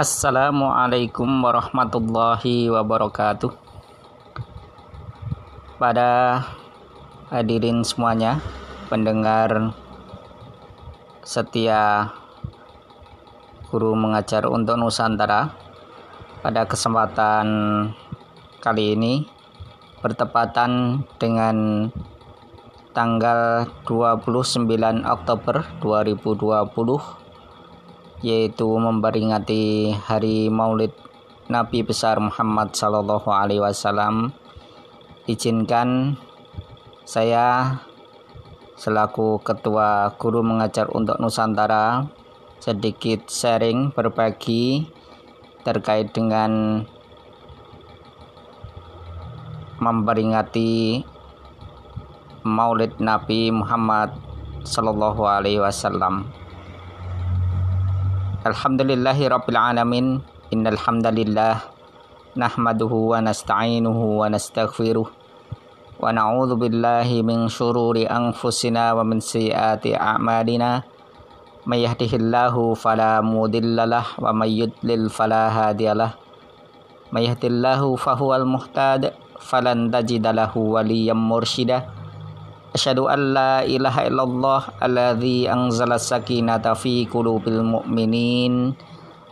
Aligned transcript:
Assalamualaikum 0.00 1.28
warahmatullahi 1.44 2.72
wabarakatuh. 2.72 3.52
Pada 5.76 6.40
hadirin 7.28 7.84
semuanya, 7.84 8.40
pendengar 8.88 9.76
setia 11.20 12.16
guru 13.68 13.92
mengajar 13.92 14.48
untuk 14.48 14.80
Nusantara. 14.80 15.52
Pada 16.40 16.64
kesempatan 16.64 17.44
kali 18.64 18.96
ini 18.96 19.28
bertepatan 20.00 21.04
dengan 21.20 21.92
tanggal 22.96 23.68
29 23.84 24.64
Oktober 25.04 25.60
2020 25.84 27.19
yaitu 28.20 28.68
memperingati 28.68 29.96
hari 29.96 30.52
Maulid 30.52 30.92
Nabi 31.48 31.80
besar 31.80 32.20
Muhammad 32.20 32.76
Sallallahu 32.76 33.32
Alaihi 33.32 33.64
Wasallam. 33.64 34.36
Izinkan 35.24 36.20
saya 37.08 37.80
selaku 38.76 39.40
Ketua 39.40 40.12
Guru 40.20 40.44
Mengajar 40.44 40.92
untuk 40.92 41.16
Nusantara 41.16 42.08
sedikit 42.60 43.24
sharing 43.32 43.96
berbagi 43.96 44.84
terkait 45.64 46.12
dengan 46.12 46.84
memperingati 49.80 51.00
Maulid 52.44 53.00
Nabi 53.00 53.48
Muhammad 53.48 54.12
Sallallahu 54.60 55.24
Alaihi 55.24 55.60
Wasallam. 55.60 56.39
Alhamdulillahi 58.40 59.28
Rabbil 59.28 59.60
Alamin. 59.60 60.24
Innal 60.48 60.80
hamdalillah 60.80 61.60
Nahmaduhu 62.40 63.12
wa 63.12 63.20
nasta'inuhu 63.20 64.24
wa 64.24 64.32
nastaghfiruh. 64.32 65.04
Wa 66.00 66.08
na'udhu 66.08 66.56
billahi 66.56 67.20
min 67.20 67.52
syururi 67.52 68.08
anfusina 68.08 68.96
wa 68.96 69.04
min 69.04 69.20
sayyati 69.20 69.92
a'malina. 69.92 70.88
May 71.68 71.84
yahdihillahu 71.84 72.80
fala 72.80 73.20
mudillalah 73.20 74.16
wa 74.16 74.32
may 74.32 74.64
yudlil 74.64 75.12
fala 75.12 75.52
hadiyalah 75.52 76.16
May 77.12 77.28
yahdillahu 77.28 78.00
fahuwal 78.00 78.48
muhtad 78.48 79.12
falan 79.36 79.92
tajidalahu 79.92 80.80
waliyam 80.80 81.20
mursyida 81.20 81.92
Asyhadu 82.70 83.10
an 83.10 83.34
la 83.34 83.66
ilaha 83.66 84.06
illallah 84.06 84.62
alladzi 84.78 85.50
anzala 85.50 85.98
sakinata 85.98 86.78
fi 86.78 87.02
qulubil 87.02 87.66
mu'minin 87.66 88.78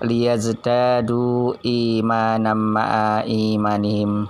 liyazdadu 0.02 1.54
imanan 1.62 2.58
ma'a 2.58 3.22
imanihim. 3.22 4.26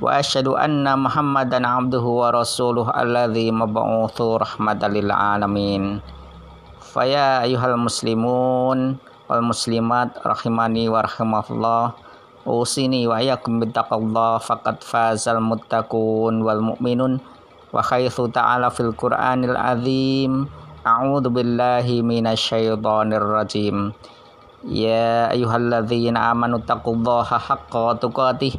Wa 0.00 0.16
asyhadu 0.16 0.56
anna 0.56 0.96
muhammadan 0.96 1.68
abduhu 1.68 2.24
wa 2.24 2.32
rasuluh 2.32 2.88
alladzi 2.88 3.52
mab'utsu 3.52 4.40
rahmatan 4.40 4.96
lil 4.96 5.12
ayyuhal 7.44 7.76
muslimun 7.76 8.96
wal 9.28 9.44
muslimat 9.44 10.16
rahimani 10.24 10.88
wa 10.88 11.04
usini 12.48 13.04
wa 13.04 13.20
iyyakum 13.20 13.60
bittaqallah 13.60 14.40
faqad 14.40 14.80
wa 17.74 17.82
khaithu 17.82 18.30
ta'ala 18.30 18.70
fil 18.70 18.94
Qur'anil 18.94 19.58
azim. 19.58 20.46
A'udzu 20.86 21.34
billahi 21.34 21.98
minasyaitonir 22.06 23.26
rajim. 23.26 23.90
Ya 24.62 25.34
ayyuhalladzina 25.34 26.30
amanu 26.30 26.62
taqullaha 26.62 27.42
haqqa 27.42 27.98
tuqatih. 27.98 28.54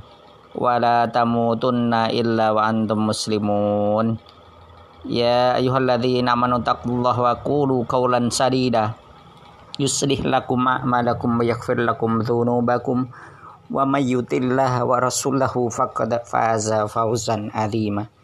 Wa 0.52 0.76
la 0.76 1.08
tamutunna 1.08 2.12
illa 2.12 2.52
wa 2.52 2.68
antum 2.68 3.08
muslimun. 3.08 4.20
Ya 5.08 5.56
ayyuhalladzina 5.56 6.36
amanu 6.36 6.60
taqullaha 6.60 7.32
wa 7.32 7.34
qulu 7.40 7.88
qawlan 7.88 8.28
sadida. 8.28 9.00
Yuslih 9.80 10.20
lakum 10.28 10.68
a'malakum 10.68 11.40
wa 11.40 11.48
yaghfir 11.48 11.80
lakum 11.80 12.20
dhunubakum. 12.28 13.08
Wa 13.72 13.88
may 13.88 14.04
yutillaha 14.04 14.84
wa 14.84 15.00
rasulahu 15.00 15.72
faqad 15.72 16.12
faza 16.28 16.88
fawzan 16.92 17.56
'azima 17.56 18.17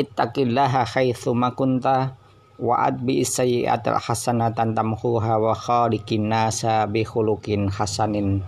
ittaqillaha 0.00 0.88
haitsu 0.88 1.36
makunta 1.36 2.16
wa 2.60 2.76
adbi 2.88 3.24
sayyi'atal 3.24 3.96
hasanatan 3.96 4.76
tamhuha 4.76 5.40
wa 5.40 5.56
khaliqin 5.56 6.28
nasa 6.28 6.84
bi 6.84 7.04
khuluqin 7.04 7.72
hasanin. 7.72 8.44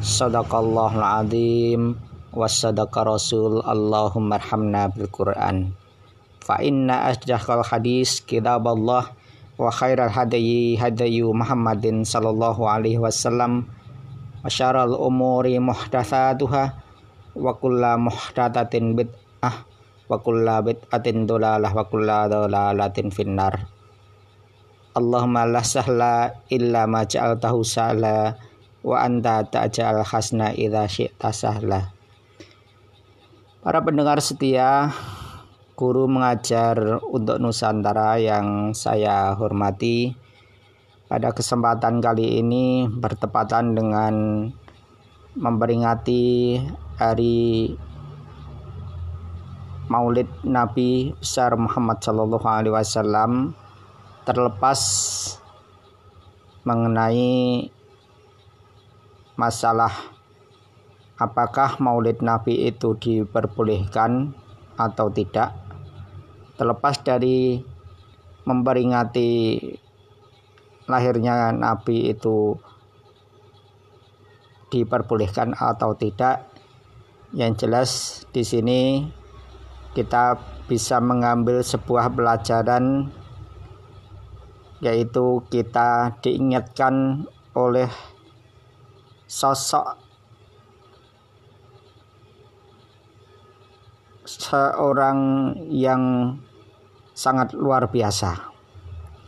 Sadaqallahul 0.00 1.04
azim 1.04 1.82
wa 2.32 2.48
sadaqa 2.48 3.04
rasul 3.04 3.64
Allahumma 3.64 4.40
arhamna 4.40 4.88
bil 4.92 5.08
Qur'an. 5.12 5.72
Fa 6.40 6.60
inna 6.64 7.12
asdaqal 7.12 7.64
hadis 7.64 8.24
kitaballah 8.24 9.12
wa 9.56 9.72
khairal 9.72 10.12
hadayi 10.12 10.76
hadayu 10.76 11.32
Muhammadin 11.32 12.04
sallallahu 12.04 12.64
alaihi 12.64 13.00
wasallam 13.00 13.68
wa 14.40 14.48
syarrul 14.52 15.00
umuri 15.00 15.56
muhdatsatuha 15.56 16.64
wa 17.36 17.52
kullu 17.56 17.92
muhdatsatin 18.08 18.96
bid'ah 18.96 19.25
wa 20.06 20.22
kulla 20.22 20.62
bid'atin 20.62 21.26
dolalah 21.26 21.70
wa 21.70 21.84
kulla 21.90 22.30
dolalatin 22.30 23.10
finnar. 23.10 23.66
Allahumma 24.96 25.44
la 25.44 25.60
sahla 25.60 26.46
illa 26.48 26.88
ma 26.88 27.04
ja'altahu 27.04 27.60
sahla 27.60 28.38
wa 28.80 28.96
anta 29.02 29.44
ta'ja'al 29.44 30.06
hasna 30.06 30.56
idza 30.56 30.88
syi'ta 30.88 31.34
sahla. 31.34 31.92
Para 33.60 33.82
pendengar 33.82 34.22
setia 34.22 34.94
guru 35.76 36.08
mengajar 36.08 37.02
untuk 37.04 37.36
Nusantara 37.36 38.16
yang 38.16 38.72
saya 38.72 39.36
hormati 39.36 40.16
pada 41.10 41.34
kesempatan 41.36 42.00
kali 42.00 42.40
ini 42.40 42.88
bertepatan 42.88 43.76
dengan 43.76 44.14
memperingati 45.36 46.56
hari 46.96 47.76
Maulid 49.86 50.26
Nabi 50.42 51.14
besar 51.14 51.54
Muhammad 51.54 52.02
Shallallahu 52.02 52.42
Alaihi 52.42 52.74
Wasallam 52.74 53.54
terlepas 54.26 54.80
mengenai 56.66 57.70
masalah 59.38 59.94
apakah 61.14 61.78
Maulid 61.78 62.18
Nabi 62.18 62.66
itu 62.66 62.98
diperbolehkan 62.98 64.34
atau 64.74 65.06
tidak. 65.14 65.54
Terlepas 66.58 67.06
dari 67.06 67.62
memperingati 68.42 69.60
lahirnya 70.90 71.54
Nabi 71.54 72.10
itu 72.10 72.58
diperbolehkan 74.74 75.54
atau 75.54 75.94
tidak 75.94 76.48
yang 77.30 77.54
jelas 77.54 78.22
di 78.34 78.42
sini 78.42 78.80
kita 79.96 80.36
bisa 80.68 81.00
mengambil 81.00 81.64
sebuah 81.64 82.12
pelajaran 82.12 83.08
yaitu 84.84 85.40
kita 85.48 86.12
diingatkan 86.20 87.24
oleh 87.56 87.88
sosok 89.24 89.96
seorang 94.28 95.18
yang 95.72 96.36
sangat 97.16 97.56
luar 97.56 97.88
biasa 97.88 98.52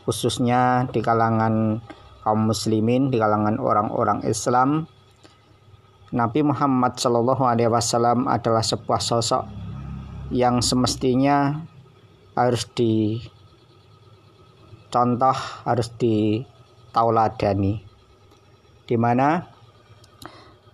khususnya 0.04 0.84
di 0.92 1.00
kalangan 1.00 1.80
kaum 2.28 2.52
muslimin 2.52 3.08
di 3.08 3.16
kalangan 3.16 3.56
orang-orang 3.56 4.20
Islam. 4.28 4.84
Nabi 6.08 6.40
Muhammad 6.40 6.96
Shallallahu 6.96 7.44
Alaihi 7.44 7.68
Wasallam 7.68 8.24
adalah 8.28 8.64
sebuah 8.64 8.96
sosok 8.96 9.67
yang 10.28 10.60
semestinya 10.60 11.64
harus 12.36 12.68
dicontoh, 12.76 13.26
harus 15.64 15.88
ditauladani. 15.96 17.80
Di 18.88 18.96
mana 18.96 19.44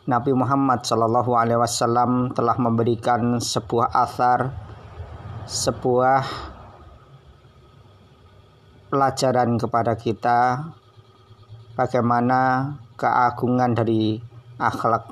Nabi 0.04 0.36
Muhammad 0.36 0.84
Shallallahu 0.84 1.32
Alaihi 1.32 1.56
Wasallam 1.56 2.34
telah 2.36 2.60
memberikan 2.60 3.40
sebuah 3.40 3.88
asar, 3.94 4.52
sebuah 5.48 6.52
pelajaran 8.92 9.58
kepada 9.58 9.96
kita 9.98 10.70
bagaimana 11.74 12.70
keagungan 12.94 13.74
dari 13.74 14.22
akhlak 14.60 15.10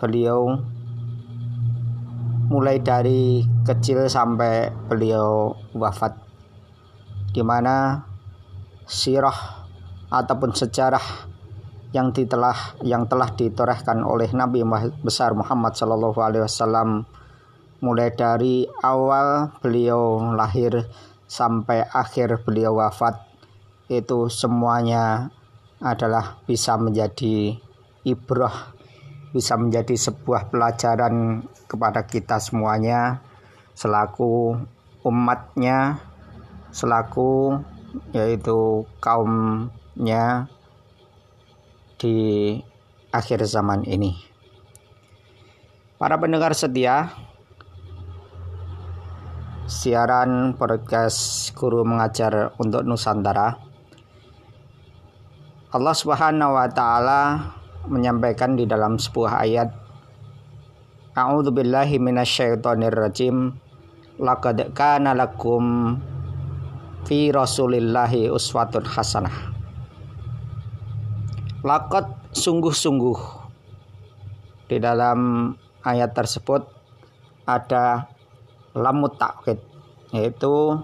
beliau 0.00 0.56
mulai 2.50 2.82
dari 2.82 3.46
kecil 3.62 4.10
sampai 4.10 4.74
beliau 4.90 5.54
wafat 5.70 6.18
di 7.30 7.46
mana 7.46 8.02
sirah 8.90 9.70
ataupun 10.10 10.50
sejarah 10.50 11.30
yang 11.94 12.10
telah 12.10 12.74
yang 12.82 13.06
telah 13.06 13.30
ditorehkan 13.38 14.02
oleh 14.02 14.26
Nabi 14.34 14.66
besar 14.98 15.30
Muhammad 15.38 15.78
Shallallahu 15.78 16.18
Alaihi 16.18 16.42
Wasallam 16.42 17.06
mulai 17.86 18.10
dari 18.18 18.66
awal 18.82 19.54
beliau 19.62 20.18
lahir 20.34 20.90
sampai 21.30 21.86
akhir 21.86 22.42
beliau 22.42 22.82
wafat 22.82 23.14
itu 23.86 24.26
semuanya 24.26 25.30
adalah 25.78 26.42
bisa 26.50 26.74
menjadi 26.74 27.58
ibrah 28.02 28.74
bisa 29.30 29.54
menjadi 29.54 29.94
sebuah 29.94 30.50
pelajaran 30.50 31.46
kepada 31.70 32.06
kita 32.06 32.42
semuanya 32.42 33.22
selaku 33.78 34.58
umatnya 35.06 36.02
selaku 36.70 37.58
yaitu 38.14 38.86
kaumnya 39.02 40.46
di 41.98 42.56
akhir 43.10 43.42
zaman 43.46 43.82
ini. 43.86 44.14
Para 46.00 46.16
pendengar 46.16 46.56
setia, 46.56 47.12
siaran 49.68 50.56
podcast 50.56 51.52
Guru 51.52 51.84
Mengajar 51.84 52.56
untuk 52.56 52.86
Nusantara. 52.86 53.60
Allah 55.70 55.94
Subhanahu 55.94 56.56
wa 56.56 56.66
taala 56.72 57.22
menyampaikan 57.88 58.58
di 58.58 58.68
dalam 58.68 59.00
sebuah 59.00 59.40
ayat 59.40 59.68
A'udzu 61.10 61.50
billahi 61.50 61.98
minasyaitonir 61.98 62.94
rajim. 62.94 63.52
Laqad 64.22 64.72
kana 64.72 65.10
lakum 65.10 65.98
fi 67.02 67.34
Rasulillahi 67.34 68.30
uswatun 68.30 68.86
hasanah. 68.86 69.50
Lakot 71.66 72.06
sungguh-sungguh 72.30 73.20
di 74.70 74.78
dalam 74.78 75.50
ayat 75.82 76.14
tersebut 76.14 76.62
ada 77.44 78.06
lamut 78.72 79.18
takkid 79.18 79.58
yaitu 80.14 80.78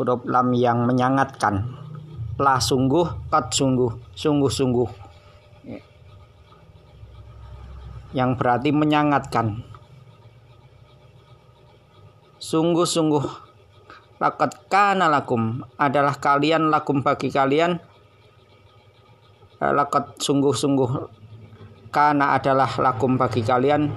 huruf 0.00 0.24
lam 0.24 0.56
yang 0.56 0.88
menyangatkan 0.88 1.68
lah 2.40 2.56
sungguh 2.58 3.06
kat 3.28 3.52
sungguh 3.52 3.92
sungguh-sungguh 4.16 5.05
yang 8.16 8.40
berarti 8.40 8.72
menyangatkan. 8.72 9.60
Sungguh-sungguh 12.40 13.24
lakat 14.16 14.56
kana 14.72 15.12
lakum 15.12 15.60
adalah 15.76 16.16
kalian 16.16 16.72
lakum 16.72 17.04
bagi 17.04 17.28
kalian. 17.28 17.76
Lakat 19.60 20.16
sungguh-sungguh 20.20 20.90
karena 21.92 22.32
adalah 22.32 22.72
lakum 22.80 23.20
bagi 23.20 23.44
kalian. 23.44 23.92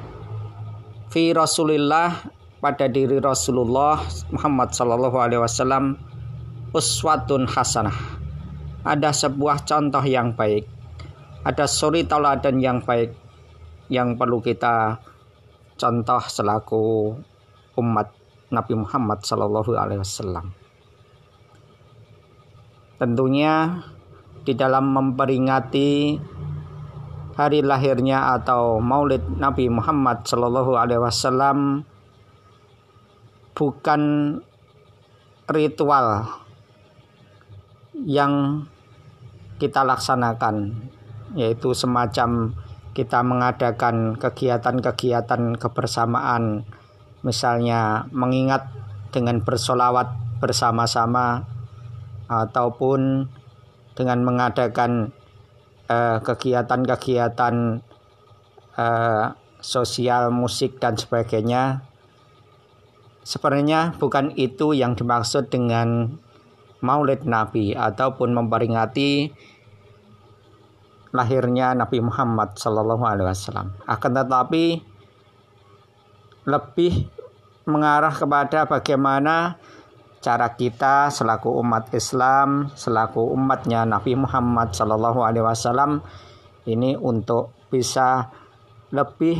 Fi 1.07 1.31
Rasulillah 1.31 2.27
pada 2.60 2.92
diri 2.92 3.24
Rasulullah 3.24 4.04
Muhammad 4.36 4.75
Sallallahu 4.75 5.16
Alaihi 5.16 5.39
Wasallam 5.39 5.95
uswatun 6.75 7.48
hasanah. 7.48 7.95
Ada 8.83 9.16
sebuah 9.16 9.63
contoh 9.63 10.04
yang 10.04 10.36
baik 10.36 10.80
ada 11.44 11.66
suri 11.71 12.04
tauladan 12.04 12.60
yang 12.60 12.83
baik 12.83 13.16
yang 13.90 14.16
perlu 14.16 14.40
kita 14.40 15.02
contoh 15.76 16.22
selaku 16.22 17.18
umat 17.78 18.14
Nabi 18.50 18.74
Muhammad 18.78 19.26
Sallallahu 19.26 19.74
Alaihi 19.78 20.02
Wasallam. 20.02 20.54
Tentunya 23.00 23.84
di 24.44 24.54
dalam 24.58 24.92
memperingati 24.92 26.20
hari 27.40 27.64
lahirnya 27.64 28.36
atau 28.36 28.84
Maulid 28.84 29.24
Nabi 29.40 29.72
Muhammad 29.72 30.28
Shallallahu 30.28 30.76
Alaihi 30.76 31.00
Wasallam 31.00 31.88
bukan 33.56 34.02
ritual 35.48 36.28
yang 37.96 38.64
kita 39.56 39.88
laksanakan 39.88 40.84
yaitu 41.40 41.72
semacam 41.72 42.52
kita 43.00 43.24
mengadakan 43.24 44.19
kegiatan-kegiatan 44.19 45.56
kebersamaan 45.56 46.68
misalnya 47.24 48.12
mengingat 48.12 48.68
dengan 49.16 49.40
bersolawat 49.40 50.12
bersama-sama 50.44 51.48
ataupun 52.28 53.31
dengan 53.96 54.19
mengadakan 54.28 55.16
eh, 55.88 56.19
kegiatan-kegiatan 56.19 57.56
uh, 58.75 59.25
sosial, 59.60 60.31
musik 60.31 60.80
dan 60.80 60.95
sebagainya. 60.95 61.84
Sebenarnya 63.24 63.95
bukan 63.95 64.34
itu 64.40 64.75
yang 64.75 64.95
dimaksud 64.95 65.52
dengan 65.52 66.19
Maulid 66.80 67.28
Nabi 67.28 67.75
ataupun 67.75 68.31
memperingati 68.31 69.36
lahirnya 71.10 71.74
Nabi 71.74 72.02
Muhammad 72.02 72.58
Sallallahu 72.58 73.04
Alaihi 73.06 73.28
Wasallam. 73.30 73.74
Akan 73.90 74.14
tetapi 74.14 74.82
lebih 76.46 77.10
mengarah 77.66 78.14
kepada 78.14 78.66
bagaimana 78.66 79.58
cara 80.20 80.54
kita 80.54 81.10
selaku 81.10 81.62
umat 81.62 81.94
Islam, 81.96 82.70
selaku 82.74 83.24
umatnya 83.34 83.86
Nabi 83.86 84.18
Muhammad 84.18 84.74
Sallallahu 84.74 85.24
Alaihi 85.24 85.46
Wasallam 85.46 86.02
ini 86.68 86.94
untuk 87.00 87.56
bisa 87.70 88.30
lebih 88.94 89.38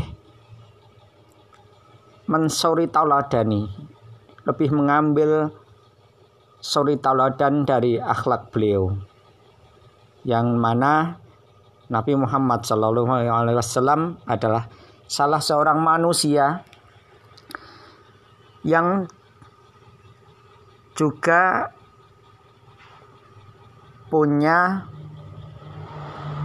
mensori 2.30 2.86
tauladani, 2.86 3.66
lebih 4.46 4.70
mengambil 4.70 5.50
sori 6.62 7.00
tauladan 7.02 7.66
dari 7.66 7.98
akhlak 7.98 8.54
beliau, 8.54 8.94
yang 10.22 10.54
mana 10.60 11.18
Nabi 11.90 12.14
Muhammad 12.14 12.62
Sallallahu 12.64 13.10
Alaihi 13.10 13.58
Wasallam 13.58 14.22
adalah 14.30 14.70
salah 15.10 15.42
seorang 15.42 15.82
manusia 15.82 16.62
yang 18.62 19.10
juga 20.94 21.74
punya 24.10 24.90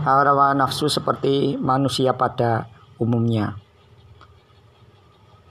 hawa 0.04 0.52
nafsu 0.52 0.86
seperti 0.86 1.56
manusia 1.56 2.12
pada 2.12 2.68
umumnya. 3.00 3.56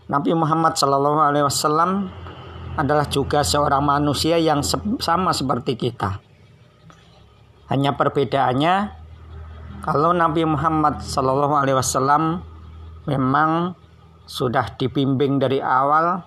Nabi 0.08 0.32
Muhammad 0.38 0.78
Shallallahu 0.78 1.20
Alaihi 1.20 1.46
Wasallam 1.48 2.12
adalah 2.78 3.10
juga 3.10 3.42
seorang 3.42 3.82
manusia 3.82 4.38
yang 4.38 4.62
sama 5.02 5.34
seperti 5.34 5.74
kita. 5.74 6.22
Hanya 7.74 7.98
perbedaannya, 7.98 9.03
kalau 9.84 10.16
Nabi 10.16 10.48
Muhammad 10.48 11.04
Shallallahu 11.04 11.60
Alaihi 11.60 11.76
Wasallam 11.76 12.40
memang 13.04 13.76
sudah 14.24 14.80
dibimbing 14.80 15.44
dari 15.44 15.60
awal 15.60 16.24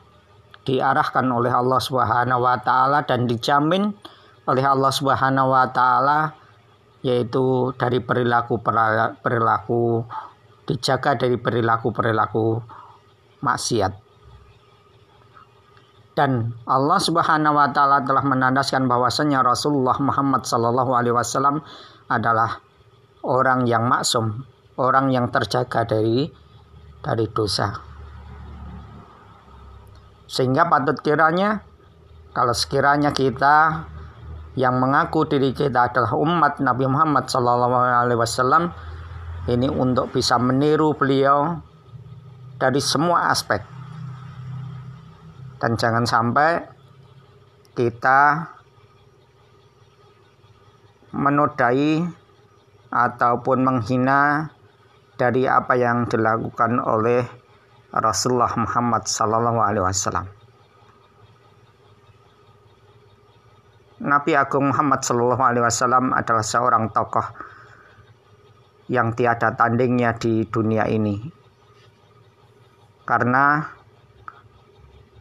diarahkan 0.68 1.24
oleh 1.24 1.48
Allah 1.48 1.80
Subhanahu 1.80 2.44
wa 2.44 2.60
taala 2.60 3.08
dan 3.08 3.24
dijamin 3.24 3.96
oleh 4.44 4.60
Allah 4.60 4.92
Subhanahu 4.92 5.56
wa 5.56 5.64
taala 5.72 6.36
yaitu 7.00 7.72
dari 7.80 8.04
perilaku 8.04 8.60
perilaku 9.24 10.04
dijaga 10.68 11.16
dari 11.16 11.40
perilaku-perilaku 11.40 12.60
maksiat. 13.40 14.04
Dan 16.12 16.52
Allah 16.68 17.00
Subhanahu 17.00 17.56
wa 17.56 17.72
taala 17.72 18.04
telah 18.04 18.20
menandaskan 18.20 18.84
bahwasanya 18.84 19.40
Rasulullah 19.40 19.96
Muhammad 19.96 20.44
sallallahu 20.44 20.92
alaihi 20.92 21.16
wasallam 21.16 21.64
adalah 22.12 22.65
orang 23.26 23.66
yang 23.66 23.90
maksum, 23.90 24.46
orang 24.78 25.10
yang 25.10 25.34
terjaga 25.34 25.82
dari 25.82 26.30
dari 27.02 27.26
dosa. 27.34 27.74
Sehingga 30.30 30.70
patut 30.70 30.98
kiranya 31.02 31.62
kalau 32.30 32.54
sekiranya 32.54 33.10
kita 33.10 33.86
yang 34.54 34.78
mengaku 34.78 35.26
diri 35.26 35.52
kita 35.52 35.92
adalah 35.92 36.16
umat 36.16 36.62
Nabi 36.62 36.88
Muhammad 36.88 37.28
SAW 37.28 38.72
ini 39.46 39.68
untuk 39.68 40.10
bisa 40.14 40.40
meniru 40.40 40.96
beliau 40.96 41.60
dari 42.56 42.80
semua 42.80 43.30
aspek 43.30 43.76
dan 45.60 45.76
jangan 45.76 46.04
sampai 46.04 46.64
kita 47.76 48.52
menodai 51.16 52.04
ataupun 52.90 53.64
menghina 53.66 54.50
dari 55.16 55.48
apa 55.48 55.74
yang 55.74 56.04
dilakukan 56.06 56.78
oleh 56.82 57.24
Rasulullah 57.90 58.52
Muhammad 58.60 59.08
Sallallahu 59.08 59.58
Alaihi 59.62 59.84
Wasallam. 59.84 60.26
Nabi 63.96 64.36
Agung 64.36 64.70
Muhammad 64.70 65.00
Sallallahu 65.00 65.40
Alaihi 65.40 65.64
Wasallam 65.64 66.12
adalah 66.12 66.44
seorang 66.44 66.92
tokoh 66.92 67.24
yang 68.92 69.16
tiada 69.16 69.56
tandingnya 69.56 70.14
di 70.20 70.44
dunia 70.46 70.84
ini. 70.86 71.16
Karena 73.08 73.62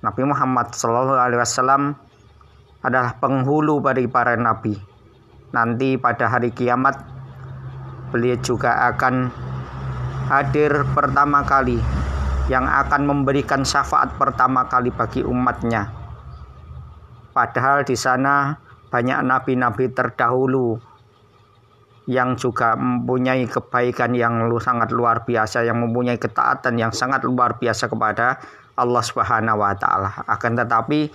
Nabi 0.03 0.21
Muhammad 0.27 0.75
Shallallahu 0.75 1.17
Alaihi 1.17 1.41
Wasallam 1.41 1.97
adalah 2.85 3.17
penghulu 3.17 3.81
bagi 3.81 4.05
para 4.05 4.37
nabi. 4.37 4.77
Nanti 5.49 5.97
pada 5.97 6.29
hari 6.29 6.53
kiamat 6.53 7.14
beliau 8.09 8.37
juga 8.41 8.89
akan 8.93 9.29
hadir 10.29 10.85
pertama 10.93 11.45
kali 11.45 11.77
yang 12.49 12.65
akan 12.65 13.09
memberikan 13.09 13.65
syafaat 13.65 14.13
pertama 14.17 14.69
kali 14.69 14.93
bagi 14.93 15.25
umatnya. 15.25 15.89
Padahal 17.33 17.83
di 17.83 17.97
sana 17.97 18.55
banyak 18.93 19.19
nabi-nabi 19.25 19.91
terdahulu 19.91 20.77
yang 22.05 22.37
juga 22.37 22.77
mempunyai 22.77 23.49
kebaikan 23.49 24.13
yang 24.13 24.45
sangat 24.61 24.93
luar 24.93 25.25
biasa, 25.25 25.65
yang 25.65 25.81
mempunyai 25.81 26.21
ketaatan 26.21 26.77
yang 26.77 26.93
sangat 26.93 27.25
luar 27.25 27.57
biasa 27.57 27.89
kepada 27.89 28.37
Allah 28.77 29.03
Subhanahu 29.03 29.57
wa 29.57 29.73
taala. 29.73 30.21
Akan 30.29 30.53
tetapi 30.53 31.09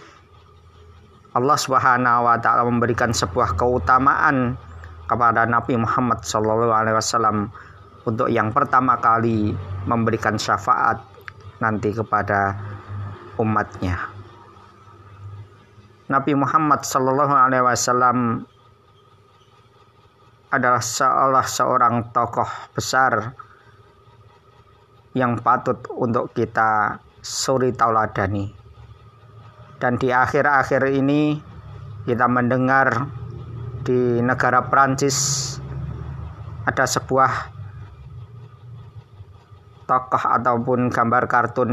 Allah 1.31 1.59
Subhanahu 1.59 2.27
wa 2.27 2.37
taala 2.43 2.67
memberikan 2.67 3.15
sebuah 3.15 3.55
keutamaan 3.55 4.59
kepada 5.11 5.43
Nabi 5.43 5.75
Muhammad 5.75 6.23
wasallam 6.23 7.51
untuk 8.07 8.31
yang 8.31 8.55
pertama 8.55 9.03
kali 9.03 9.51
memberikan 9.91 10.39
syafaat 10.39 11.03
nanti 11.59 11.91
kepada 11.91 12.55
umatnya. 13.43 13.99
Nabi 16.07 16.39
Muhammad 16.39 16.87
sallallahu 16.87 17.35
alaihi 17.35 17.67
wasallam 17.67 18.47
adalah 20.51 20.83
seolah 20.83 21.47
seorang 21.47 22.11
tokoh 22.15 22.51
besar 22.75 23.35
yang 25.15 25.39
patut 25.43 25.79
untuk 25.91 26.31
kita 26.35 27.03
suri 27.19 27.75
tauladani. 27.75 28.51
Dan 29.79 29.99
di 29.99 30.11
akhir-akhir 30.11 30.83
ini 30.91 31.39
kita 32.07 32.27
mendengar 32.27 33.20
di 33.85 34.21
negara 34.21 34.69
Prancis 34.69 35.57
ada 36.69 36.85
sebuah 36.85 37.33
tokoh 39.89 40.23
ataupun 40.23 40.93
gambar 40.93 41.25
kartun 41.27 41.71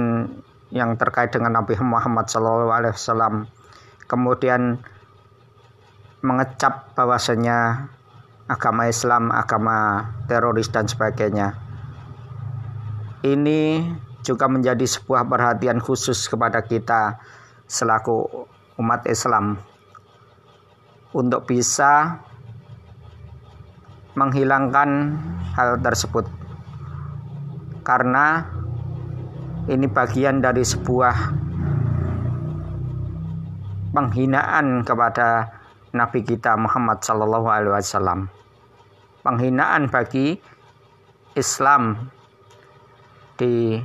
yang 0.73 0.95
terkait 0.97 1.31
dengan 1.31 1.61
Nabi 1.61 1.77
Muhammad 1.79 2.27
SAW 2.27 3.45
kemudian 4.07 4.81
mengecap 6.23 6.97
bahwasanya 6.97 7.91
agama 8.47 8.87
Islam 8.87 9.29
agama 9.29 10.07
teroris 10.25 10.71
dan 10.71 10.87
sebagainya. 10.87 11.59
Ini 13.21 13.83
juga 14.23 14.47
menjadi 14.47 14.83
sebuah 14.87 15.27
perhatian 15.27 15.83
khusus 15.83 16.31
kepada 16.31 16.63
kita 16.63 17.19
selaku 17.67 18.47
umat 18.79 19.03
Islam 19.07 19.59
untuk 21.15 21.47
bisa 21.47 22.19
menghilangkan 24.17 25.13
hal 25.53 25.77
tersebut. 25.79 26.25
Karena 27.85 28.43
ini 29.69 29.87
bagian 29.87 30.41
dari 30.41 30.65
sebuah 30.65 31.15
penghinaan 33.93 34.83
kepada 34.83 35.53
Nabi 35.95 36.21
kita 36.25 36.57
Muhammad 36.59 36.99
Sallallahu 37.05 37.47
Alaihi 37.47 37.73
Wasallam. 37.73 38.19
Penghinaan 39.23 39.87
bagi 39.87 40.39
Islam 41.37 42.11
di 43.37 43.77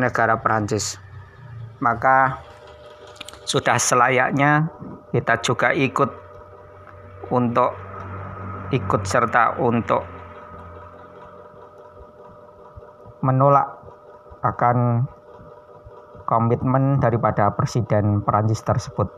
negara 0.00 0.40
Perancis. 0.40 0.96
Maka 1.78 2.42
sudah 3.48 3.80
selayaknya 3.80 4.68
kita 5.14 5.40
juga 5.40 5.72
ikut 5.72 6.27
untuk 7.28 7.76
ikut 8.72 9.02
serta 9.08 9.56
untuk 9.60 10.04
menolak 13.24 13.68
akan 14.44 15.08
komitmen 16.28 17.00
daripada 17.00 17.50
presiden 17.56 18.20
Perancis 18.20 18.60
tersebut. 18.60 19.08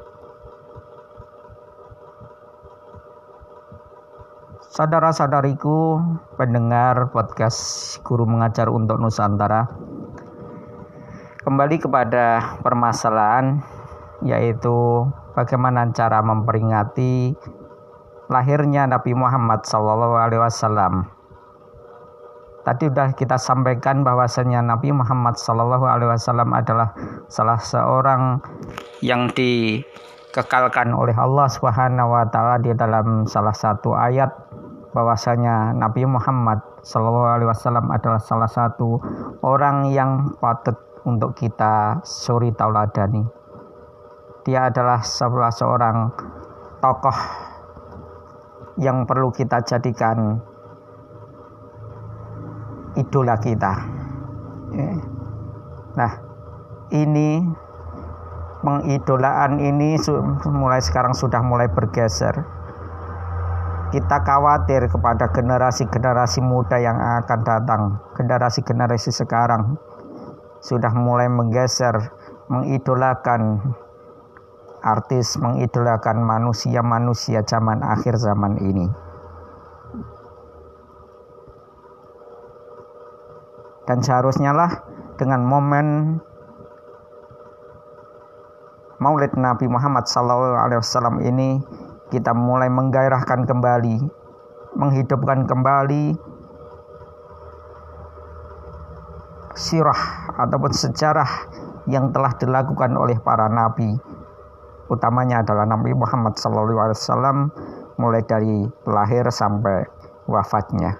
Saudara-saudariku 4.71 5.99
pendengar 6.38 7.11
podcast 7.11 7.99
Guru 8.07 8.23
Mengajar 8.23 8.71
untuk 8.71 9.02
Nusantara 9.02 9.67
Kembali 11.43 11.81
kepada 11.83 12.55
permasalahan 12.62 13.64
yaitu 14.23 15.09
bagaimana 15.33 15.88
cara 15.90 16.23
memperingati 16.23 17.33
lahirnya 18.30 18.87
Nabi 18.87 19.12
Muhammad 19.12 19.66
SAW. 19.66 21.04
Tadi 22.60 22.87
sudah 22.87 23.10
kita 23.18 23.34
sampaikan 23.40 24.06
bahwasanya 24.06 24.62
Nabi 24.62 24.94
Muhammad 24.94 25.34
SAW 25.34 25.82
adalah 26.54 26.94
salah 27.26 27.58
seorang 27.58 28.38
yang 29.02 29.26
dikekalkan 29.34 30.94
oleh 30.94 31.16
Allah 31.18 31.50
Subhanahu 31.50 32.14
wa 32.14 32.25
taala 32.30 32.62
di 32.62 32.70
dalam 32.76 33.26
salah 33.26 33.56
satu 33.56 33.96
ayat 33.96 34.30
bahwasanya 34.94 35.75
Nabi 35.75 36.06
Muhammad 36.06 36.62
SAW 36.87 37.42
adalah 37.90 38.20
salah 38.22 38.50
satu 38.50 39.02
orang 39.42 39.90
yang 39.90 40.37
patut 40.38 40.78
untuk 41.08 41.32
kita 41.34 42.04
suri 42.04 42.52
tauladani 42.52 43.40
dia 44.44 44.68
adalah 44.72 45.04
salah 45.04 45.52
seorang 45.52 46.12
tokoh 46.80 47.50
yang 48.80 49.04
perlu 49.04 49.28
kita 49.28 49.60
jadikan 49.62 50.40
idola 52.96 53.37
kita. 53.38 53.75
Ya. 54.72 54.92
Nah, 56.00 56.12
ini 56.96 57.44
pengidolaan 58.64 59.60
ini 59.60 60.00
mulai 60.49 60.80
sekarang 60.80 61.12
sudah 61.12 61.44
mulai 61.44 61.68
bergeser. 61.68 62.34
Kita 63.90 64.22
khawatir 64.22 64.87
kepada 64.87 65.34
generasi-generasi 65.34 66.40
muda 66.46 66.78
yang 66.78 66.94
akan 66.94 67.40
datang, 67.42 67.82
generasi-generasi 68.14 69.10
sekarang 69.10 69.75
sudah 70.62 70.94
mulai 70.94 71.26
menggeser, 71.26 71.99
mengidolakan 72.46 73.75
artis 74.80 75.37
mengidolakan 75.37 76.20
manusia-manusia 76.25 77.44
zaman 77.44 77.84
akhir 77.84 78.16
zaman 78.16 78.60
ini. 78.60 78.87
Dan 83.88 84.04
seharusnya 84.04 84.54
lah 84.54 84.70
dengan 85.18 85.42
momen 85.42 86.18
Maulid 89.00 89.32
Nabi 89.32 89.64
Muhammad 89.64 90.04
SAW 90.04 91.25
ini 91.25 91.56
kita 92.12 92.37
mulai 92.37 92.68
menggairahkan 92.68 93.49
kembali, 93.49 93.96
menghidupkan 94.76 95.49
kembali 95.49 96.30
sirah 99.56 100.30
ataupun 100.38 100.72
sejarah 100.72 101.30
yang 101.90 102.14
telah 102.14 102.32
dilakukan 102.38 102.94
oleh 102.94 103.18
para 103.18 103.50
nabi 103.50 103.99
utamanya 104.90 105.47
adalah 105.47 105.64
Nabi 105.64 105.94
Muhammad 105.94 106.35
SAW 106.35 107.54
mulai 107.97 108.26
dari 108.26 108.66
lahir 108.90 109.30
sampai 109.30 109.87
wafatnya. 110.26 110.99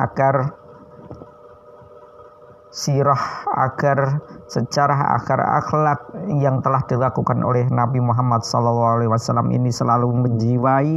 Agar 0.00 0.56
sirah 2.72 3.48
agar 3.56 4.20
sejarah 4.48 5.16
agar 5.16 5.40
akhlak 5.64 6.00
yang 6.28 6.60
telah 6.60 6.84
dilakukan 6.84 7.40
oleh 7.40 7.64
Nabi 7.72 8.00
Muhammad 8.00 8.44
SAW 8.44 9.00
ini 9.48 9.72
selalu 9.72 10.12
menjiwai 10.12 10.92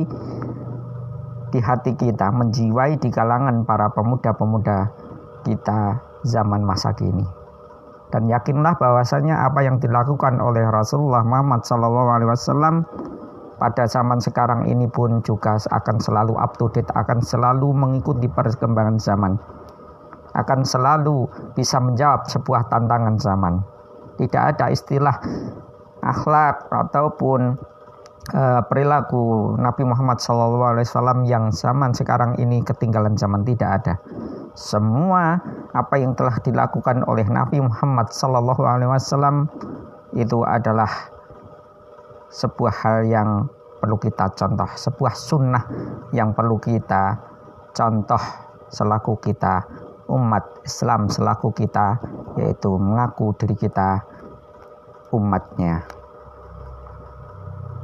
di 1.49 1.59
hati 1.59 1.95
kita, 1.95 2.29
menjiwai 2.35 2.99
di 2.99 3.09
kalangan 3.09 3.63
para 3.63 3.89
pemuda-pemuda 3.95 4.91
kita 5.47 6.03
zaman 6.27 6.61
masa 6.67 6.91
kini 6.93 7.38
dan 8.09 8.25
yakinlah 8.25 8.73
bahwasanya 8.81 9.45
apa 9.45 9.61
yang 9.61 9.77
dilakukan 9.77 10.41
oleh 10.41 10.65
Rasulullah 10.65 11.21
Muhammad 11.21 11.61
SAW 11.61 12.85
pada 13.59 13.83
zaman 13.85 14.17
sekarang 14.23 14.65
ini 14.65 14.87
pun 14.87 15.19
juga 15.21 15.59
akan 15.59 15.99
selalu 15.99 16.33
up 16.39 16.55
to 16.57 16.71
date, 16.71 16.89
akan 16.95 17.19
selalu 17.19 17.75
mengikuti 17.75 18.25
perkembangan 18.31 18.97
zaman, 18.97 19.35
akan 20.33 20.59
selalu 20.63 21.27
bisa 21.53 21.77
menjawab 21.77 22.25
sebuah 22.25 22.71
tantangan 22.71 23.19
zaman. 23.19 23.61
Tidak 24.15 24.43
ada 24.55 24.71
istilah 24.71 25.15
akhlak 26.01 26.71
ataupun 26.71 27.59
uh, 28.33 28.61
perilaku 28.65 29.55
Nabi 29.57 29.83
Muhammad 29.85 30.21
SAW 30.21 31.25
yang 31.25 31.51
zaman 31.53 31.91
sekarang 31.93 32.37
ini 32.37 32.61
ketinggalan 32.63 33.17
zaman 33.17 33.45
tidak 33.45 33.69
ada. 33.81 33.93
Semua 34.57 35.39
apa 35.71 35.95
yang 36.01 36.17
telah 36.17 36.35
dilakukan 36.41 37.05
oleh 37.05 37.25
Nabi 37.29 37.61
Muhammad 37.61 38.11
SAW 38.11 39.47
itu 40.17 40.39
adalah 40.41 40.89
sebuah 42.29 42.73
hal 42.85 42.97
yang 43.05 43.29
perlu 43.79 43.97
kita 43.97 44.33
contoh, 44.35 44.69
sebuah 44.75 45.13
sunnah 45.15 45.63
yang 46.11 46.35
perlu 46.35 46.59
kita 46.59 47.17
contoh 47.73 48.21
selaku 48.69 49.17
kita 49.21 49.65
umat 50.09 50.65
Islam 50.65 51.05
selaku 51.09 51.53
kita 51.53 52.01
yaitu 52.37 52.69
mengaku 52.75 53.33
diri 53.37 53.55
kita 53.57 54.01
umatnya. 55.13 55.98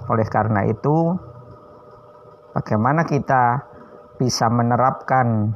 Oleh 0.09 0.27
karena 0.29 0.65
itu, 0.65 1.13
bagaimana 2.53 3.03
kita 3.05 3.65
bisa 4.15 4.47
menerapkan 4.47 5.51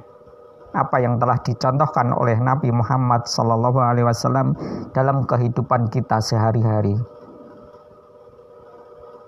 apa 0.70 1.02
yang 1.02 1.18
telah 1.18 1.42
dicontohkan 1.42 2.14
oleh 2.14 2.38
Nabi 2.38 2.70
Muhammad 2.70 3.26
SAW 3.26 4.54
dalam 4.94 5.26
kehidupan 5.26 5.90
kita 5.90 6.22
sehari-hari. 6.22 6.94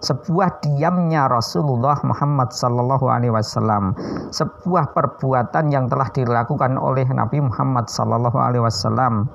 sebuah 0.00 0.60
diamnya 0.60 1.28
Rasulullah 1.28 1.96
Muhammad 2.04 2.52
Sallallahu 2.52 3.06
Alaihi 3.08 3.32
Wasallam, 3.32 3.96
sebuah 4.28 4.92
perbuatan 4.92 5.72
yang 5.72 5.88
telah 5.88 6.12
dilakukan 6.12 6.76
oleh 6.76 7.08
Nabi 7.08 7.40
Muhammad 7.40 7.88
Sallallahu 7.88 8.36
Alaihi 8.36 8.64
Wasallam 8.64 9.28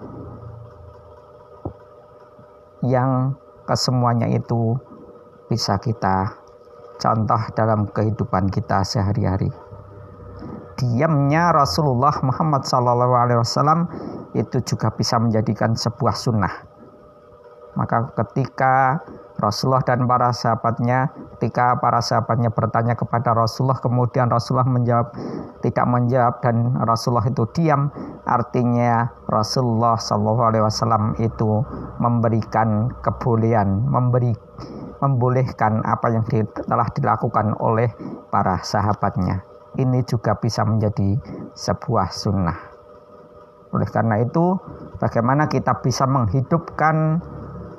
yang 2.85 3.37
kesemuanya 3.65 4.29
itu 4.29 4.77
bisa 5.49 5.77
kita 5.77 6.33
contoh 7.01 7.41
dalam 7.57 7.89
kehidupan 7.89 8.49
kita 8.53 8.85
sehari-hari. 8.85 9.49
Diamnya 10.77 11.53
Rasulullah 11.53 12.13
Muhammad 12.25 12.65
Sallallahu 12.65 13.13
Alaihi 13.13 13.39
Wasallam 13.41 13.85
itu 14.33 14.61
juga 14.65 14.89
bisa 14.93 15.17
menjadikan 15.21 15.77
sebuah 15.77 16.15
sunnah. 16.17 16.53
Maka 17.77 18.11
ketika 18.17 18.99
Rasulullah 19.41 19.81
dan 19.81 20.05
para 20.05 20.29
sahabatnya 20.29 21.09
ketika 21.37 21.81
para 21.81 21.97
sahabatnya 21.99 22.53
bertanya 22.53 22.93
kepada 22.93 23.33
Rasulullah 23.33 23.81
kemudian 23.81 24.29
Rasulullah 24.29 24.69
menjawab 24.69 25.17
tidak 25.65 25.85
menjawab 25.89 26.37
dan 26.45 26.77
Rasulullah 26.85 27.25
itu 27.25 27.43
diam. 27.57 27.89
Artinya 28.21 29.09
Rasulullah 29.25 29.97
Shallallahu 29.97 30.41
Alaihi 30.45 30.63
Wasallam 30.63 31.17
itu 31.17 31.65
memberikan 31.97 32.93
kebolehan 33.01 33.89
memberi 33.89 34.37
membolehkan 35.01 35.81
apa 35.81 36.13
yang 36.13 36.23
telah 36.53 36.85
dilakukan 36.93 37.57
oleh 37.57 37.89
para 38.29 38.61
sahabatnya. 38.61 39.41
Ini 39.81 40.05
juga 40.05 40.37
bisa 40.37 40.61
menjadi 40.61 41.17
sebuah 41.57 42.13
sunnah. 42.13 42.71
Oleh 43.71 43.87
karena 43.87 44.19
itu 44.21 44.59
bagaimana 44.99 45.47
kita 45.47 45.79
bisa 45.79 46.05
menghidupkan 46.05 47.23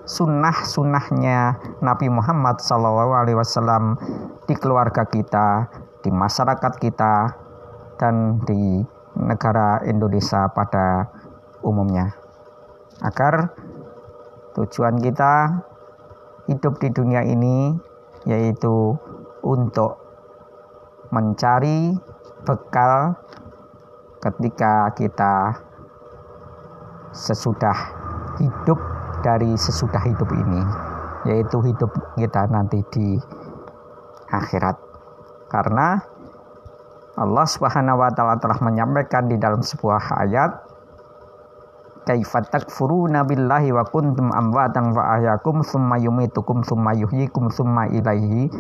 sunnah-sunnahnya 0.03 1.59
Nabi 1.79 2.11
Muhammad 2.11 2.59
SAW 2.59 3.99
di 4.47 4.55
keluarga 4.59 5.07
kita, 5.07 5.71
di 6.03 6.11
masyarakat 6.11 6.73
kita, 6.83 7.15
dan 8.03 8.43
di 8.43 8.83
negara 9.15 9.85
Indonesia 9.87 10.51
pada 10.51 11.07
umumnya. 11.63 12.11
Agar 13.03 13.55
tujuan 14.59 14.99
kita 14.99 15.63
hidup 16.51 16.83
di 16.83 16.91
dunia 16.91 17.23
ini 17.23 17.75
yaitu 18.27 18.95
untuk 19.43 19.99
mencari 21.11 21.95
bekal 22.47 23.15
ketika 24.23 24.91
kita 24.95 25.35
sesudah 27.11 27.75
hidup 28.39 28.92
dari 29.23 29.55
sesudah 29.55 30.03
hidup 30.03 30.29
ini 30.35 30.63
yaitu 31.23 31.63
hidup 31.63 31.91
kita 32.19 32.51
nanti 32.51 32.83
di 32.91 33.15
akhirat. 34.31 34.77
Karena 35.47 36.01
Allah 37.15 37.47
Subhanahu 37.47 38.01
wa 38.01 38.11
taala 38.11 38.41
telah 38.41 38.59
menyampaikan 38.65 39.29
di 39.29 39.37
dalam 39.37 39.61
sebuah 39.61 40.19
ayat 40.27 40.51
kaifa 42.03 42.43
takfuruna 42.51 43.23
billahi 43.23 43.71
wa 43.71 43.87
kuntum 43.87 44.35
amwatan 44.35 44.91
wa 44.91 45.21
ahyakum 45.21 45.63
summa 45.63 46.01
yumitukum 46.03 46.67
summa 46.67 46.97
yuhyikum 46.99 47.53
summa 47.53 47.87
ilaihi 47.93 48.51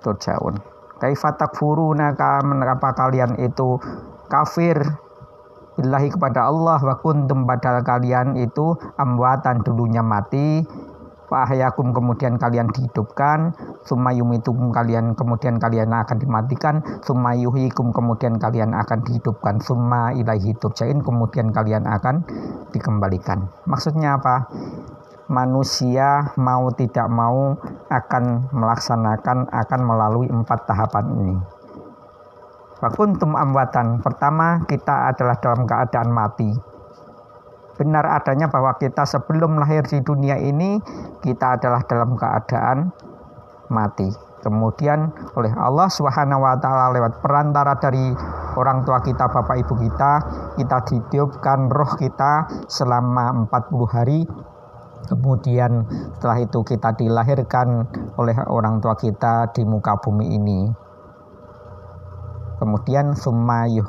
turjaun. 0.00 0.62
Kaifa 1.02 1.36
takfuruna 1.36 2.14
apa 2.14 2.90
kalian 2.96 3.36
itu 3.42 3.76
kafir 4.30 4.78
billahi 5.74 6.08
kepada 6.14 6.46
Allah 6.48 6.78
wa 6.78 6.96
kuntum 7.02 7.46
padahal 7.46 7.82
kalian 7.82 8.38
itu 8.38 8.74
amwatan 8.98 9.62
dulunya 9.66 10.00
mati. 10.00 10.62
Fahyakum 11.24 11.90
kemudian 11.90 12.36
kalian 12.38 12.70
dihidupkan. 12.70 13.56
Sumayumitukum 13.88 14.70
kalian 14.70 15.18
kemudian 15.18 15.56
kalian 15.58 15.90
akan 15.90 16.20
dimatikan. 16.20 16.84
Sumayuhikum 17.02 17.90
kemudian 17.90 18.38
kalian 18.38 18.76
akan 18.76 19.02
dihidupkan. 19.02 19.58
Summa 19.58 20.14
ilaihi 20.14 20.54
turjain 20.60 21.00
kemudian 21.00 21.50
kalian 21.50 21.88
akan 21.88 22.22
dikembalikan. 22.70 23.50
Maksudnya 23.66 24.20
apa? 24.20 24.46
Manusia 25.24 26.36
mau 26.36 26.68
tidak 26.76 27.08
mau 27.08 27.56
akan 27.88 28.52
melaksanakan 28.52 29.48
akan 29.48 29.80
melalui 29.80 30.28
empat 30.28 30.68
tahapan 30.68 31.08
ini 31.16 31.63
Wakuntum 32.84 33.32
amwatan. 33.32 34.04
Pertama, 34.04 34.60
kita 34.68 35.08
adalah 35.08 35.40
dalam 35.40 35.64
keadaan 35.64 36.12
mati. 36.12 36.52
Benar 37.80 38.04
adanya 38.20 38.52
bahwa 38.52 38.76
kita 38.76 39.08
sebelum 39.08 39.56
lahir 39.56 39.88
di 39.88 40.04
dunia 40.04 40.36
ini, 40.36 40.76
kita 41.24 41.56
adalah 41.56 41.80
dalam 41.88 42.12
keadaan 42.12 42.92
mati. 43.72 44.12
Kemudian 44.44 45.08
oleh 45.32 45.48
Allah 45.56 45.88
taala 46.60 46.92
lewat 46.92 47.24
perantara 47.24 47.80
dari 47.80 48.12
orang 48.60 48.84
tua 48.84 49.00
kita, 49.00 49.32
bapak 49.32 49.64
ibu 49.64 49.80
kita, 49.80 50.12
kita 50.60 50.78
ditiupkan 50.84 51.72
roh 51.72 51.96
kita 51.96 52.44
selama 52.68 53.48
40 53.48 53.96
hari 53.96 54.20
Kemudian 55.04 55.84
setelah 56.16 56.40
itu 56.40 56.64
kita 56.64 56.96
dilahirkan 56.96 57.84
oleh 58.16 58.36
orang 58.48 58.80
tua 58.80 58.96
kita 58.96 59.52
di 59.52 59.60
muka 59.68 60.00
bumi 60.00 60.32
ini 60.32 60.83
kemudian 62.64 63.12
sumayuh 63.12 63.84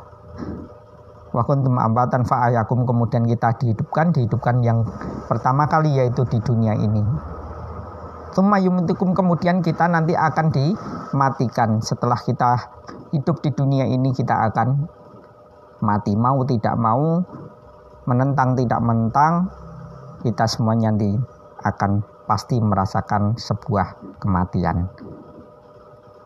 wa 1.32 1.44
kuntum 1.48 1.80
ambatan 1.80 2.28
fa'ayakum. 2.28 2.84
Kemudian 2.84 3.24
kita 3.24 3.56
dihidupkan 3.56 4.12
dihidupkan 4.12 4.60
yang 4.60 4.84
pertama 5.32 5.68
kali 5.72 5.96
yaitu 5.96 6.28
di 6.28 6.44
dunia 6.44 6.76
ini. 6.76 7.04
Sumayumitikum 8.36 9.16
kemudian 9.16 9.64
kita 9.64 9.88
nanti 9.88 10.12
akan 10.12 10.52
dimatikan. 10.52 11.80
Setelah 11.80 12.20
kita 12.20 12.60
hidup 13.16 13.40
di 13.40 13.56
dunia 13.56 13.88
ini 13.88 14.12
kita 14.12 14.52
akan 14.52 14.92
mati. 15.80 16.20
Mau 16.20 16.44
tidak 16.44 16.76
mau 16.76 17.24
menentang 18.04 18.60
tidak 18.60 18.84
menentang 18.84 19.48
kita 20.20 20.52
semuanya 20.52 20.92
nanti 20.92 21.16
akan 21.64 22.04
pasti 22.26 22.58
merasakan 22.58 23.38
sebuah 23.38 24.20
kematian 24.22 24.90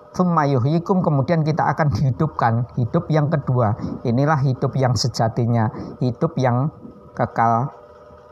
Sumayuhikum 0.09 1.05
kemudian 1.05 1.45
kita 1.45 1.69
akan 1.69 1.93
dihidupkan. 1.93 2.65
Hidup 2.75 3.07
yang 3.13 3.29
kedua 3.29 3.77
inilah 4.01 4.41
hidup 4.41 4.73
yang 4.73 4.97
sejatinya 4.97 5.69
hidup 6.01 6.33
yang 6.35 6.73
kekal 7.13 7.69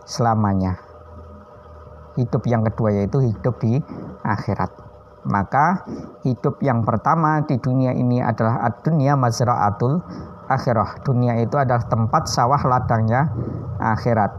selamanya. 0.09 0.81
Hidup 2.17 2.49
yang 2.49 2.65
kedua 2.65 2.89
yaitu 2.97 3.21
hidup 3.21 3.61
di 3.61 3.77
akhirat. 4.25 4.73
Maka 5.27 5.85
hidup 6.23 6.63
yang 6.63 6.81
pertama 6.87 7.43
di 7.45 7.59
dunia 7.59 7.91
ini 7.93 8.23
adalah 8.23 8.63
dunia 8.81 9.13
mazra'atul 9.19 10.01
akhirah. 10.47 11.03
Dunia 11.03 11.37
itu 11.43 11.59
adalah 11.59 11.83
tempat 11.85 12.31
sawah 12.31 12.63
ladangnya 12.63 13.27
akhirat. 13.77 14.31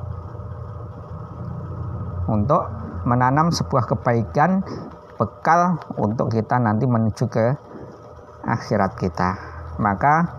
Untuk 2.29 2.67
menanam 3.05 3.53
sebuah 3.53 3.89
kebaikan 3.89 4.65
bekal 5.19 5.83
untuk 5.99 6.31
kita 6.31 6.63
nanti 6.63 6.87
menuju 6.87 7.27
ke 7.27 7.47
akhirat 8.47 8.97
kita. 8.97 9.35
Maka 9.83 10.31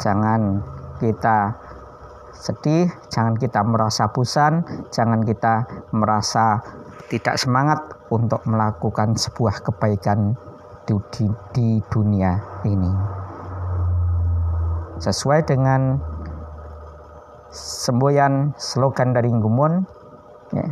jangan 0.00 0.64
kita 0.98 1.56
sedih, 2.32 2.90
jangan 3.12 3.36
kita 3.36 3.60
merasa 3.62 4.10
bosan, 4.10 4.64
jangan 4.90 5.22
kita 5.22 5.68
merasa 5.94 6.64
tidak 7.12 7.36
semangat 7.36 7.78
untuk 8.08 8.42
melakukan 8.48 9.14
sebuah 9.14 9.60
kebaikan 9.62 10.34
di, 10.88 10.96
di, 11.12 11.24
di 11.52 11.68
dunia 11.92 12.40
ini. 12.64 12.92
Sesuai 14.98 15.44
dengan 15.44 16.00
semboyan 17.52 18.56
slogan 18.56 19.12
dari 19.12 19.28
Gumun 19.28 19.84
ya, 20.56 20.68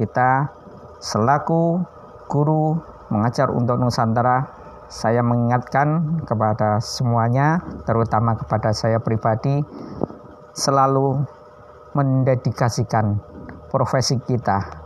kita 0.00 0.48
selaku 1.04 1.84
guru 2.32 2.80
mengajar 3.14 3.54
untuk 3.54 3.78
Nusantara 3.78 4.50
saya 4.90 5.22
mengingatkan 5.22 6.18
kepada 6.26 6.82
semuanya 6.82 7.62
terutama 7.86 8.34
kepada 8.34 8.74
saya 8.74 8.98
pribadi 8.98 9.62
selalu 10.58 11.22
mendedikasikan 11.94 13.22
profesi 13.70 14.18
kita 14.18 14.82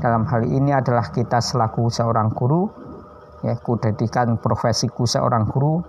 dalam 0.00 0.28
hal 0.28 0.44
ini 0.44 0.76
adalah 0.76 1.08
kita 1.08 1.40
selaku 1.40 1.88
seorang 1.88 2.32
guru 2.36 2.68
ya 3.40 3.56
ku 3.56 3.80
dedikan 3.80 4.36
profesiku 4.36 5.08
seorang 5.08 5.48
guru 5.48 5.80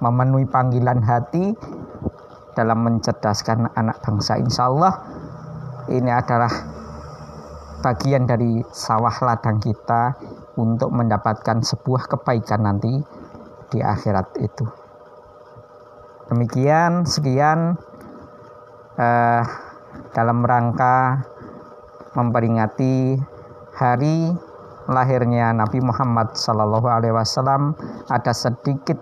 memenuhi 0.00 0.48
panggilan 0.48 1.00
hati 1.04 1.52
dalam 2.56 2.82
mencerdaskan 2.82 3.72
anak 3.76 4.00
bangsa. 4.02 4.40
Insya 4.40 4.68
Allah 4.68 4.94
ini 5.92 6.10
adalah 6.10 6.50
bagian 7.80 8.28
dari 8.28 8.60
sawah 8.70 9.14
ladang 9.24 9.58
kita 9.60 10.14
untuk 10.60 10.92
mendapatkan 10.92 11.64
sebuah 11.64 12.06
kebaikan 12.12 12.64
nanti 12.64 13.00
di 13.72 13.78
akhirat 13.80 14.36
itu. 14.40 14.66
Demikian 16.30 17.08
sekian 17.08 17.74
eh, 19.00 19.42
dalam 20.14 20.46
rangka 20.46 21.26
memperingati 22.14 23.18
hari 23.74 24.30
lahirnya 24.90 25.54
Nabi 25.54 25.78
Muhammad 25.78 26.34
Wasallam 27.14 27.78
ada 28.10 28.34
sedikit 28.34 28.98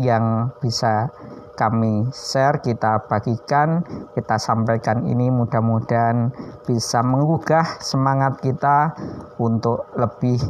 yang 0.00 0.48
bisa 0.64 1.12
kami 1.60 2.08
share, 2.16 2.64
kita 2.64 3.04
bagikan, 3.04 3.84
kita 4.16 4.40
sampaikan 4.40 5.04
ini 5.04 5.28
mudah-mudahan 5.28 6.32
bisa 6.64 7.04
menggugah 7.04 7.84
semangat 7.84 8.40
kita 8.40 8.96
untuk 9.36 9.92
lebih 10.00 10.40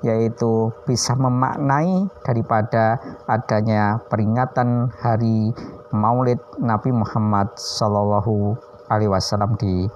yaitu 0.00 0.72
bisa 0.88 1.16
memaknai 1.16 2.08
daripada 2.24 3.00
adanya 3.28 4.00
peringatan 4.08 4.92
hari 5.00 5.52
Maulid 5.92 6.40
Nabi 6.60 6.92
Muhammad 6.92 7.52
Shallallahu 7.56 8.56
Alaihi 8.88 9.12
Wasallam 9.12 9.56
di 9.60 9.88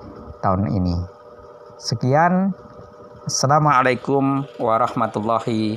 tahun 0.45 0.69
ini. 0.73 0.97
Sekian, 1.77 2.53
Assalamualaikum 3.29 4.49
warahmatullahi 4.57 5.77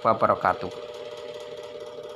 wabarakatuh. 0.00 0.89